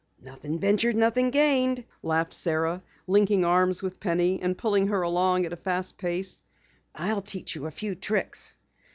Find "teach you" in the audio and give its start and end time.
7.21-7.67